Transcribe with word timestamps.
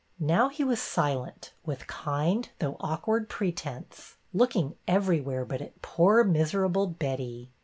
Now 0.19 0.49
he 0.49 0.63
was 0.63 0.81
silent 0.81 1.53
with 1.63 1.85
kind, 1.85 2.49
though 2.57 2.75
awk 2.79 3.05
ward 3.05 3.29
pretence, 3.29 4.17
looking 4.33 4.73
everywhere 4.87 5.45
but 5.45 5.61
at 5.61 5.79
poor 5.83 6.23
miserable 6.23 6.87
Betty. 6.87 7.51